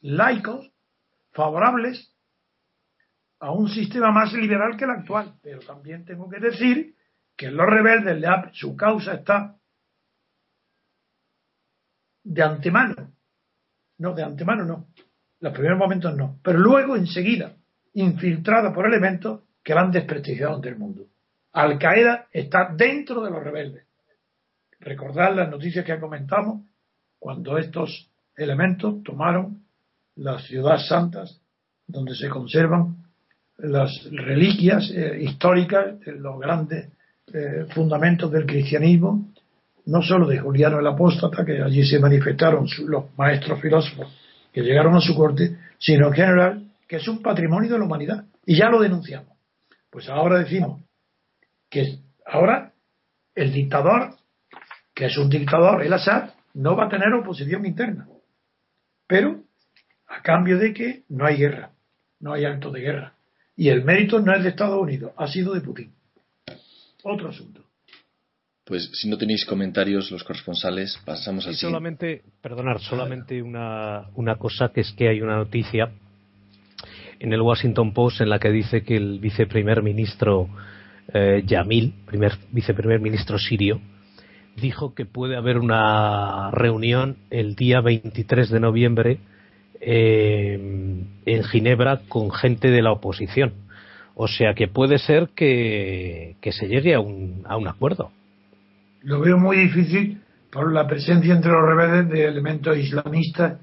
[0.00, 0.70] laicos
[1.32, 2.15] favorables
[3.38, 5.34] a un sistema más liberal que el actual.
[5.42, 6.94] Pero también tengo que decir
[7.36, 8.22] que los rebeldes
[8.52, 9.56] su causa está
[12.24, 13.12] de antemano.
[13.98, 14.88] No, de antemano no.
[15.40, 16.38] Los primeros momentos no.
[16.42, 17.56] Pero luego, enseguida,
[17.94, 21.06] infiltrada por elementos que la han desprestigiado ante el mundo.
[21.52, 23.86] Al Qaeda está dentro de los rebeldes.
[24.80, 26.66] Recordad las noticias que comentamos
[27.18, 29.64] cuando estos elementos tomaron
[30.16, 31.40] las ciudades santas
[31.86, 33.05] donde se conservan
[33.58, 36.90] las reliquias eh, históricas los grandes
[37.32, 39.32] eh, fundamentos del cristianismo,
[39.86, 44.08] no solo de Juliano el Apóstata, que allí se manifestaron los maestros filósofos
[44.52, 48.24] que llegaron a su corte, sino en general que es un patrimonio de la humanidad.
[48.44, 49.36] Y ya lo denunciamos.
[49.90, 50.82] Pues ahora decimos
[51.68, 52.72] que ahora
[53.34, 54.14] el dictador,
[54.94, 58.08] que es un dictador, el Assad, no va a tener oposición interna.
[59.06, 59.42] Pero
[60.06, 61.70] a cambio de que no hay guerra,
[62.20, 63.15] no hay acto de guerra.
[63.56, 65.92] Y el mérito no es de Estados Unidos, ha sido de Putin.
[67.02, 67.62] Otro asunto.
[68.64, 71.70] Pues si no tenéis comentarios los corresponsales, pasamos al siguiente.
[71.70, 75.92] Solamente, perdonar, solamente una, una cosa que es que hay una noticia
[77.20, 80.48] en el Washington Post en la que dice que el viceprimer ministro
[81.14, 83.80] eh, Yamil, primer viceprimer ministro sirio,
[84.56, 89.20] dijo que puede haber una reunión el día 23 de noviembre
[89.88, 90.58] eh,
[91.24, 93.52] en Ginebra con gente de la oposición.
[94.16, 98.10] O sea que puede ser que, que se llegue a un, a un acuerdo.
[99.02, 100.20] Lo veo muy difícil
[100.50, 103.60] por la presencia entre los rebeldes de elementos islamistas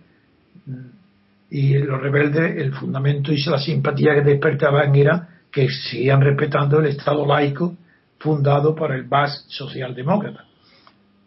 [1.50, 6.86] y los rebeldes, el fundamento y la simpatía que despertaban era que seguían respetando el
[6.86, 7.76] Estado laico
[8.18, 10.46] fundado por el BAS socialdemócrata.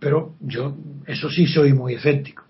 [0.01, 0.75] Pero yo,
[1.07, 2.46] eso sí, soy muy escéptico.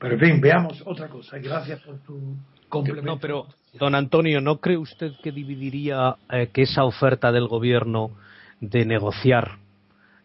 [0.00, 1.38] Pero en fin, veamos otra cosa.
[1.38, 2.34] Gracias por tu
[2.70, 3.12] complemento.
[3.12, 8.12] No, pero, don Antonio, ¿no cree usted que dividiría eh, que esa oferta del gobierno
[8.60, 9.58] de negociar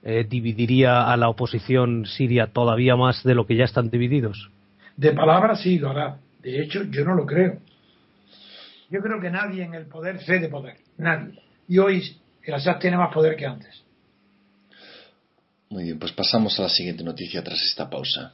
[0.01, 4.49] eh, dividiría a la oposición siria todavía más de lo que ya están divididos?
[4.95, 6.19] De palabras sí lo hará.
[6.41, 7.59] De hecho, yo no lo creo.
[8.89, 10.77] Yo creo que nadie en el poder cede poder.
[10.97, 11.37] Nadie.
[11.67, 13.83] Y hoy el Assad tiene más poder que antes.
[15.69, 18.33] Muy bien, pues pasamos a la siguiente noticia tras esta pausa.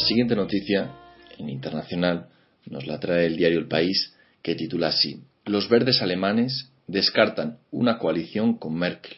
[0.00, 0.90] siguiente noticia,
[1.38, 2.28] en internacional,
[2.66, 7.98] nos la trae el diario El País, que titula así: Los verdes alemanes descartan una
[7.98, 9.16] coalición con Merkel.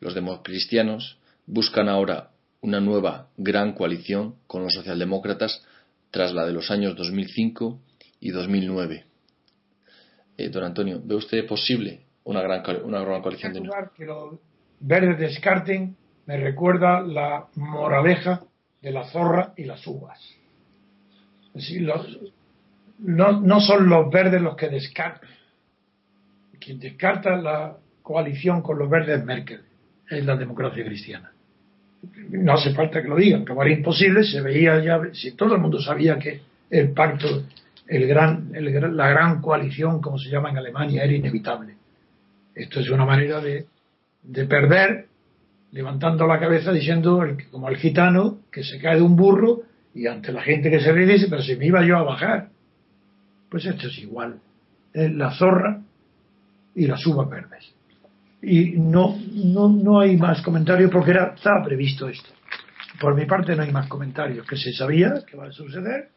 [0.00, 5.64] Los democristianos buscan ahora una nueva gran coalición con los socialdemócratas
[6.10, 7.80] tras la de los años 2005
[8.20, 9.04] y 2009.
[10.38, 13.62] Eh, don Antonio, ¿ve usted posible una gran, una gran coalición de
[13.96, 14.40] que los
[14.80, 18.42] verdes descarten, me recuerda la moraleja
[18.82, 20.20] de la zorra y las uvas.
[21.54, 22.18] Es los-
[22.98, 25.28] no, son los verdes los que descartan.
[26.58, 29.60] Quien descarta la coalición con los verdes es Merkel,
[30.10, 31.30] es la democracia cristiana.
[32.30, 35.60] No hace falta que lo digan, como era imposible, se veía ya, si todo el
[35.60, 37.44] mundo sabía que el pacto,
[37.86, 41.74] el gran, la gran coalición, como se llama en Alemania, era inevitable.
[42.54, 43.66] Esto es una manera de
[44.46, 45.06] perder,
[45.76, 49.60] levantando la cabeza diciendo, como el gitano que se cae de un burro
[49.94, 52.48] y ante la gente que se ríe dice, pero si me iba yo a bajar.
[53.50, 54.40] Pues esto es igual.
[54.94, 55.82] Es la zorra
[56.74, 57.74] y las uvas verdes.
[58.40, 62.30] Y no, no, no hay más comentarios porque era, estaba previsto esto.
[62.98, 66.08] Por mi parte no hay más comentarios, que se sabía que va a suceder.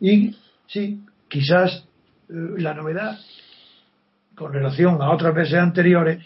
[0.00, 1.86] Y sí, quizás
[2.28, 3.20] eh, la novedad
[4.34, 6.24] con relación a otras veces anteriores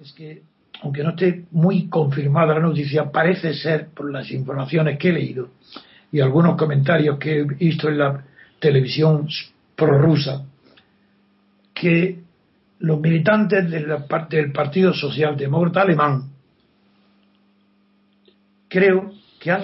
[0.00, 0.42] es que,
[0.84, 5.48] aunque no esté muy confirmada la noticia, parece ser, por las informaciones que he leído
[6.12, 8.22] y algunos comentarios que he visto en la
[8.58, 9.26] televisión
[9.74, 10.44] prorrusa,
[11.72, 12.20] que
[12.80, 16.30] los militantes de la parte del Partido Socialdemócrata Alemán
[18.68, 19.62] creo que han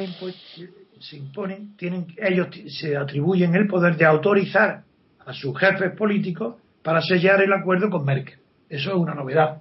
[1.00, 4.84] se imponen, tienen, ellos se atribuyen el poder de autorizar
[5.26, 8.38] a sus jefes políticos para sellar el acuerdo con Merkel.
[8.70, 9.60] Eso es una novedad,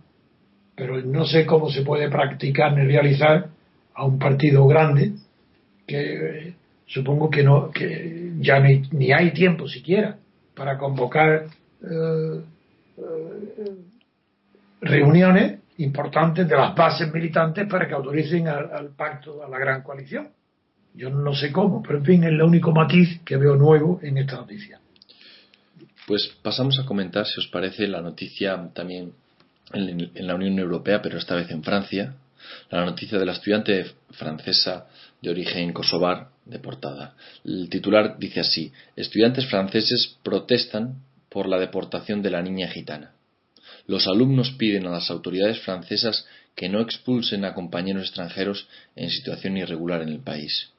[0.79, 3.49] pero no sé cómo se puede practicar ni realizar
[3.93, 5.11] a un partido grande
[5.85, 5.97] que
[6.47, 6.53] eh,
[6.85, 10.15] supongo que no que ya ni, ni hay tiempo siquiera
[10.55, 11.47] para convocar
[11.83, 12.41] eh,
[12.97, 13.01] eh,
[14.79, 19.81] reuniones importantes de las bases militantes para que autoricen al, al pacto, a la gran
[19.81, 20.29] coalición.
[20.93, 24.17] Yo no sé cómo, pero en fin, es el único matiz que veo nuevo en
[24.17, 24.79] esta noticia.
[26.07, 29.11] Pues pasamos a comentar, si os parece, la noticia también
[29.73, 32.15] en, la Unión Europea, pero esta vez en Francia,
[32.71, 34.87] la noticia de la estudiante francesa
[35.21, 37.15] de origen kosovar deportada.
[37.43, 43.13] El titular dice así, estudiantes franceses protestan por la deportación de la niña gitana.
[43.87, 49.57] Los alumnos piden a las autoridades francesas que no expulsen a compañeros extranjeros en situación
[49.57, 50.69] irregular en el país.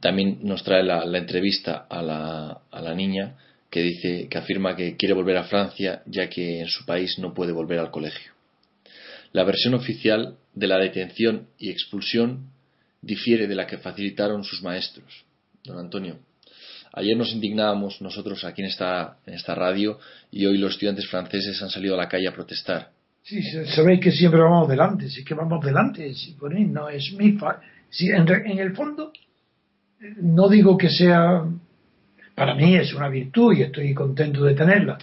[0.00, 3.36] También nos trae la, la entrevista a la, a la niña
[3.74, 7.34] que dice que afirma que quiere volver a Francia ya que en su país no
[7.34, 8.30] puede volver al colegio.
[9.32, 12.50] La versión oficial de la detención y expulsión
[13.02, 15.24] difiere de la que facilitaron sus maestros.
[15.64, 16.20] Don Antonio,
[16.92, 19.98] ayer nos indignábamos nosotros aquí en esta, en esta radio
[20.30, 22.90] y hoy los estudiantes franceses han salido a la calle a protestar.
[23.24, 23.42] Sí,
[23.74, 27.60] sabéis que siempre vamos delante, sí que vamos delante, sí, por no es mi fa
[27.90, 29.12] sí, en, en el fondo,
[30.20, 31.42] no digo que sea,
[32.34, 34.98] para mí es una virtud y estoy contento de tenerla,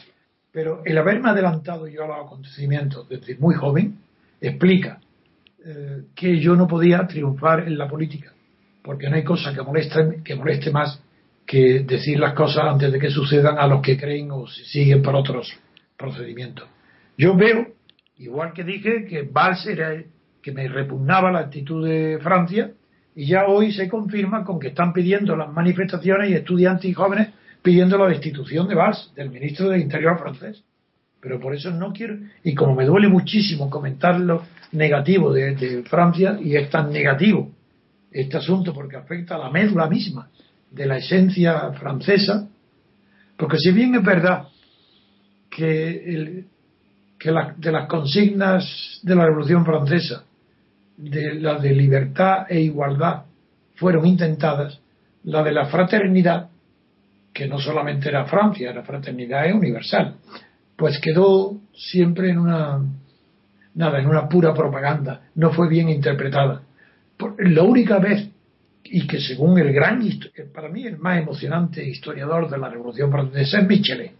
[0.52, 3.98] pero el haberme adelantado yo a los acontecimientos desde muy joven
[4.40, 5.00] explica
[5.64, 8.34] eh, que yo no podía triunfar en la política,
[8.82, 11.02] porque no hay cosa que moleste, que moleste más
[11.46, 15.02] que decir las cosas antes de que sucedan a los que creen o se siguen
[15.02, 15.52] por otros
[15.98, 16.68] procedimientos.
[17.18, 17.68] Yo veo,
[18.18, 20.04] igual que dije que Valls era
[20.42, 22.72] que me repugnaba la actitud de Francia,
[23.16, 27.30] Y ya hoy se confirma con que están pidiendo las manifestaciones y estudiantes y jóvenes
[27.62, 30.64] pidiendo la destitución de Valls, del ministro del Interior francés.
[31.20, 36.40] Pero por eso no quiero, y como me duele muchísimo comentar lo negativo de, Francia,
[36.42, 37.52] y es tan negativo
[38.12, 40.30] este asunto porque afecta a la médula misma
[40.72, 42.50] de la esencia francesa,
[43.38, 44.48] porque si bien es verdad
[45.50, 46.46] que,
[47.58, 50.24] de las consignas de la Revolución Francesa,
[50.98, 53.24] de la de libertad e igualdad,
[53.76, 54.80] fueron intentadas,
[55.24, 56.50] la de la fraternidad,
[57.34, 60.16] que no solamente era Francia, la fraternidad es universal,
[60.76, 62.82] pues quedó siempre en una
[63.76, 66.64] nada, en una pura propaganda, no fue bien interpretada.
[67.38, 68.30] La única vez
[68.84, 70.02] y que según el gran,
[70.54, 74.14] para mí el más emocionante historiador de la Revolución Francesa es Michelet.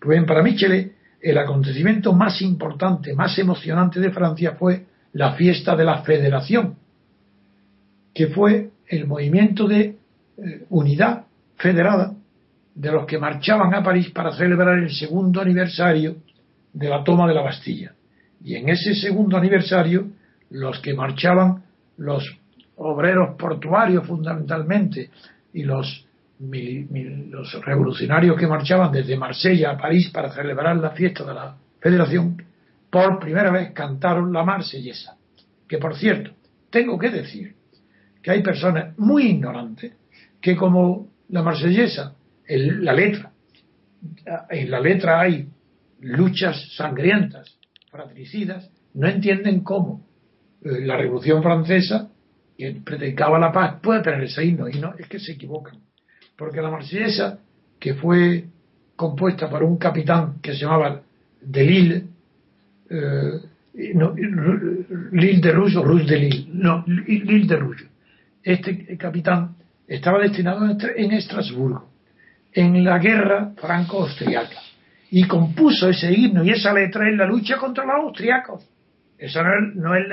[0.00, 5.84] Pues para Michelet el acontecimiento más importante, más emocionante de Francia fue la fiesta de
[5.84, 6.76] la Federación,
[8.14, 9.96] que fue el movimiento de
[10.36, 11.24] eh, unidad
[11.56, 12.14] federada
[12.74, 16.16] de los que marchaban a París para celebrar el segundo aniversario
[16.72, 17.92] de la toma de la Bastilla.
[18.42, 20.08] Y en ese segundo aniversario,
[20.50, 21.62] los que marchaban,
[21.98, 22.24] los
[22.76, 25.10] obreros portuarios fundamentalmente,
[25.52, 26.06] y los,
[26.40, 32.42] los revolucionarios que marchaban desde Marsella a París para celebrar la fiesta de la Federación,
[32.90, 35.16] por primera vez cantaron la marsellesa.
[35.68, 36.32] Que por cierto,
[36.70, 37.54] tengo que decir
[38.22, 39.92] que hay personas muy ignorantes
[40.40, 42.14] que como la marsellesa
[42.46, 43.32] la letra.
[44.48, 45.48] En la letra hay
[46.00, 47.58] luchas sangrientas,
[47.90, 50.06] fratricidas, no entienden cómo
[50.64, 52.10] eh, la Revolución Francesa,
[52.56, 55.78] que predicaba la paz, puede tener ese himno, y no, es que se equivocan.
[56.36, 57.38] Porque la marsellesa,
[57.78, 58.46] que fue
[58.96, 61.02] compuesta por un capitán que se llamaba
[61.40, 62.04] Delille,
[62.90, 63.40] eh,
[63.72, 67.84] de Rouge o de Lille, no, de Rouge.
[68.42, 71.88] Este capitán estaba destinado en Estrasburgo
[72.52, 74.58] en la guerra franco-austriaca
[75.10, 78.64] y compuso ese himno y esa letra en la lucha contra los austriacos.
[79.18, 79.42] Esa
[79.74, 80.04] no, es,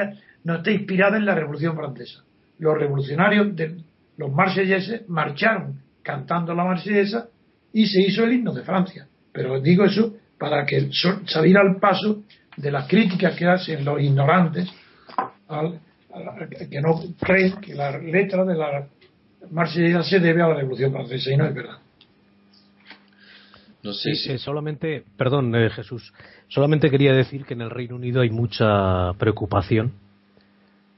[0.43, 2.23] no, está inspirada en la Revolución Francesa.
[2.59, 3.77] Los revolucionarios de
[4.17, 7.27] los marselleses marcharon cantando la marsellesa
[7.71, 9.07] y se hizo el himno de Francia.
[9.31, 10.89] Pero digo eso para que
[11.25, 12.23] salir al paso
[12.57, 14.67] de las críticas que hacen los ignorantes
[15.47, 15.79] al,
[16.69, 18.87] que no creen que la letra de la
[19.51, 21.77] marsellesa se debe a la Revolución Francesa y no es verdad.
[23.83, 24.37] No sé si...
[24.39, 26.13] solamente, perdón, eh, Jesús,
[26.49, 29.93] solamente quería decir que en el Reino Unido hay mucha preocupación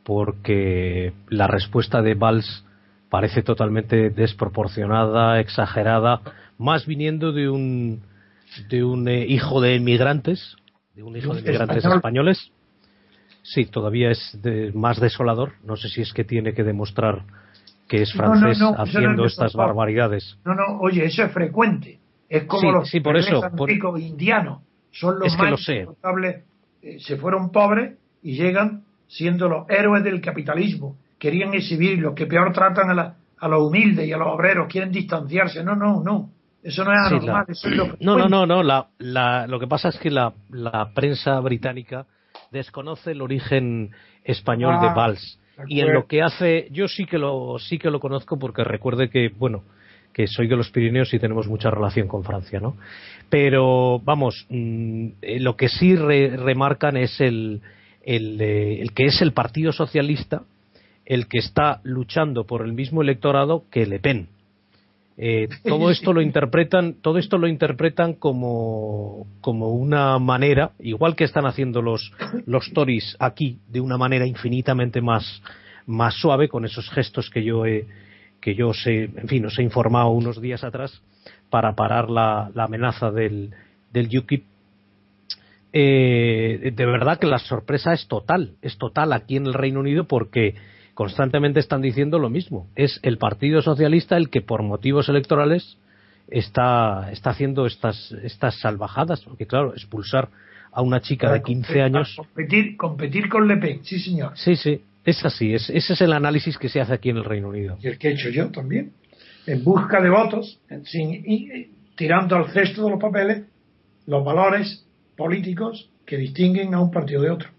[0.04, 2.66] porque la respuesta de Valls
[3.10, 6.22] parece totalmente desproporcionada, exagerada,
[6.58, 8.02] más viniendo de un
[8.70, 10.56] de un eh, hijo de inmigrantes,
[11.00, 12.52] de un hijo de inmigrantes españoles.
[13.42, 14.38] Sí, todavía es
[14.74, 15.54] más desolador.
[15.64, 17.24] No sé si es que tiene que demostrar
[17.88, 20.38] que es francés haciendo estas barbaridades.
[20.44, 22.00] No, no, oye, eso es frecuente.
[22.28, 23.42] Es como los sí, por eso,
[23.98, 24.62] indianos.
[24.92, 26.44] Son los más responsables.
[26.82, 30.98] Eh, se fueron pobres y llegan siendo los héroes del capitalismo.
[31.18, 34.68] Querían exhibir los que peor tratan a, a los humildes y a los obreros.
[34.70, 35.64] Quieren distanciarse.
[35.64, 36.30] No, no, no.
[36.64, 37.46] Eso no es anormal.
[38.00, 38.64] no, no, no, no.
[38.64, 42.06] La, la, lo que pasa es que la, la prensa británica
[42.52, 43.92] desconoce el origen
[44.24, 47.92] español de ah, Valls y en lo que hace yo sí que lo sí que
[47.92, 49.64] lo conozco porque recuerde que bueno
[50.14, 52.76] que soy de los Pirineos y tenemos mucha relación con Francia, ¿no?
[53.30, 57.62] Pero, vamos, mm, eh, lo que sí remarcan es el,
[58.04, 60.44] el, que es el Partido Socialista
[61.06, 64.28] el que está luchando por el mismo electorado que Le Pen.
[65.22, 71.26] Eh, todo esto lo interpretan, todo esto lo interpretan como, como una manera, igual que
[71.26, 72.14] están haciendo los,
[72.46, 75.44] los Tories aquí, de una manera infinitamente más,
[75.86, 77.86] más suave, con esos gestos que yo he,
[78.40, 81.02] que yo sé, en fin, os he informado unos días atrás
[81.50, 83.52] para parar la, amenaza del,
[83.92, 84.46] del UKIP.
[85.74, 90.06] Eh, de verdad que la sorpresa es total, es total aquí en el Reino Unido
[90.06, 90.56] porque
[91.00, 92.68] constantemente están diciendo lo mismo.
[92.76, 95.78] Es el Partido Socialista el que por motivos electorales
[96.28, 100.28] está, está haciendo estas, estas salvajadas, porque claro, expulsar
[100.74, 102.14] a una chica de 15 años.
[102.18, 104.34] Competir, competir con Le Pen, sí señor.
[104.36, 104.82] Sí, sí.
[105.06, 107.78] Es así, ese es el análisis que se hace aquí en el Reino Unido.
[107.82, 108.92] Y el que he hecho yo también.
[109.48, 111.24] En busca de votos, sin,
[111.96, 113.46] tirando al cesto de los papeles
[114.06, 114.86] los valores
[115.16, 117.50] políticos que distinguen a un partido de otro.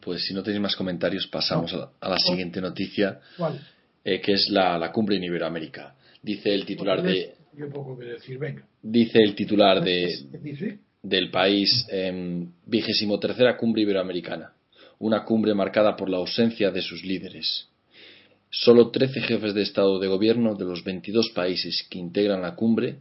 [0.00, 3.20] Pues si no tenéis más comentarios, pasamos a, la, siguiente noticia,
[4.04, 5.94] eh, que es la, cumbre en Iberoamérica.
[6.22, 7.34] Dice el titular de.
[8.82, 10.14] Dice el titular de,
[11.02, 14.52] del país, eh, vigésimo tercera cumbre iberoamericana
[14.98, 17.68] una cumbre marcada por la ausencia de sus líderes.
[18.50, 22.98] Solo 13 jefes de Estado de Gobierno de los 22 países que integran la cumbre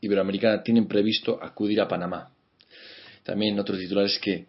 [0.00, 2.30] iberoamericana tienen previsto acudir a Panamá.
[3.22, 4.46] También otro titular es que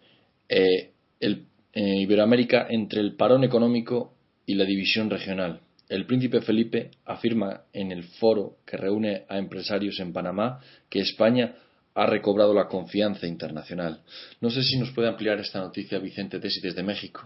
[0.49, 1.45] eh, el,
[1.77, 4.15] eh, Iberoamérica entre el parón económico
[4.47, 5.61] y la división regional.
[5.87, 10.59] El príncipe Felipe afirma en el foro que reúne a empresarios en Panamá
[10.89, 11.53] que España
[11.93, 14.01] ha recobrado la confianza internacional.
[14.41, 17.21] No sé si nos puede ampliar esta noticia Vicente Tesi desde México.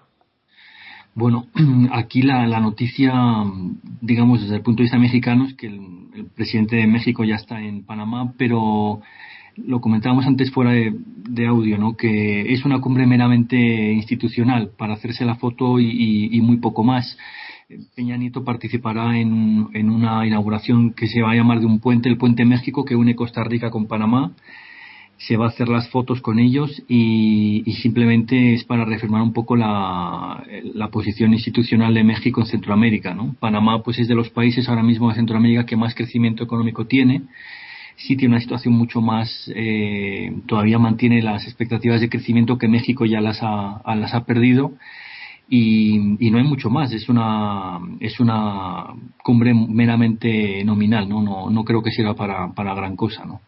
[1.16, 1.48] Bueno,
[1.94, 3.14] aquí la, noticia,
[4.02, 7.62] digamos, desde el punto de vista mexicano es que el, presidente de México ya está
[7.62, 9.02] en Panamá, pero
[9.58, 11.96] lo comentábamos antes fuera de, audio, ¿no?
[11.96, 13.58] Que es una cumbre meramente
[13.94, 17.18] institucional para hacerse la foto y, muy poco más.
[17.96, 22.10] Peña Nieto participará en, en, una inauguración que se va a llamar de un puente,
[22.10, 24.34] el Puente México, que une Costa Rica con Panamá
[25.28, 29.56] se va a hacer las fotos con ellos y, simplemente es para reafirmar un poco
[29.56, 30.44] la,
[30.92, 33.14] posición institucional de México en Centroamérica.
[33.14, 33.36] ¿no?
[33.40, 37.24] Panamá pues es de los países ahora mismo de Centroamérica que más crecimiento económico tiene.
[38.08, 43.06] Sí tiene una situación mucho más, eh, todavía mantiene las expectativas de crecimiento que México
[43.06, 44.74] ya las ha, las ha perdido.
[45.54, 45.98] Y,
[46.32, 48.86] no hay mucho más, es una, es una
[49.22, 53.26] cumbre meramente nominal, no, no, no creo que sirva para, para gran cosa.
[53.26, 53.42] ¿no?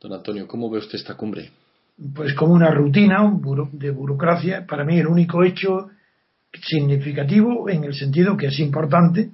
[0.00, 1.50] Don Antonio, ¿cómo ve usted esta cumbre?
[2.14, 3.32] Pues como una rutina
[3.72, 4.66] de burocracia.
[4.66, 5.88] Para mí el único hecho
[6.62, 9.30] significativo, en el sentido que es importante,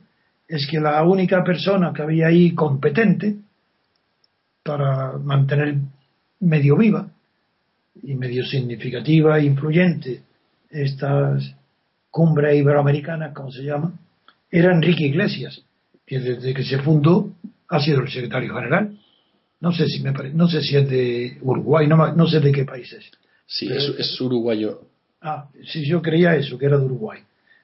[0.47, 3.37] es que la única persona que había ahí competente
[4.63, 5.77] para mantener
[6.41, 7.09] medio viva
[8.03, 10.23] y medio significativa e influyente
[10.71, 11.55] estas
[12.11, 13.93] cumbres iberoamericanas, como se llama,
[14.51, 15.63] era Enrique Iglesias,
[16.07, 17.33] que desde que se fundó
[17.69, 18.99] ha sido el secretario general
[19.63, 22.65] no sé si me no sé si es de Uruguay, no, no sé de qué
[22.65, 23.09] país es.
[23.47, 24.81] Sí, es, uruguayo.
[25.21, 27.21] Ah, sí, yo creía eso, que era de Uruguay.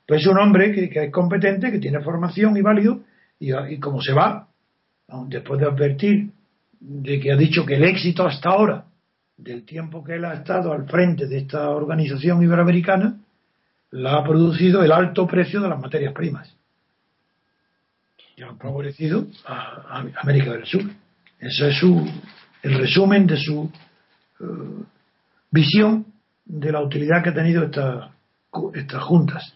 [0.07, 3.01] Pues es un hombre que, es competente, que tiene formación y válido,
[3.40, 4.46] y, y como se va,
[5.26, 6.30] después de advertir
[6.81, 8.85] de que ha dicho que el éxito hasta ahora,
[9.37, 13.18] del tiempo que él ha estado al frente de esta organización iberoamericana,
[13.91, 16.55] la ha producido el alto precio de las materias primas.
[18.37, 20.83] Y han favorecido a América del Sur.
[21.41, 22.09] Eso es su,
[22.62, 23.70] el resumen de su
[24.41, 24.45] eh,
[25.51, 26.07] visión
[26.45, 28.12] de la utilidad que ha tenido esta,
[28.74, 29.55] estas juntas.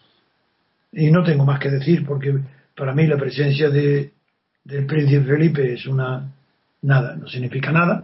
[0.91, 2.37] Y no tengo más que decir porque
[2.75, 4.11] para mí la presencia de,
[4.63, 6.31] del príncipe Felipe es una
[6.83, 8.03] nada, no significa nada.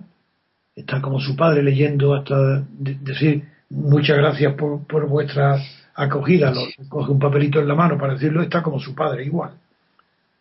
[0.76, 5.62] Está como su padre leyendo hasta decir muchas gracias por, por vuestra
[5.94, 6.52] acogida.
[6.52, 9.52] Lo, coge un papelito en la mano para decirlo, está como su padre igual.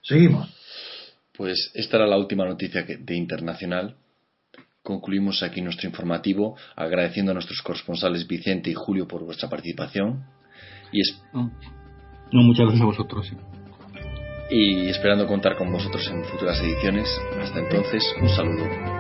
[0.03, 0.55] Seguimos.
[1.37, 3.95] Pues esta era la última noticia de internacional.
[4.83, 10.25] Concluimos aquí nuestro informativo agradeciendo a nuestros corresponsales Vicente y Julio por vuestra participación.
[10.93, 11.51] Y no,
[12.33, 13.33] muchas gracias a vosotros.
[14.49, 17.09] Y esperando contar con vosotros en futuras ediciones.
[17.41, 18.98] Hasta entonces, un saludo.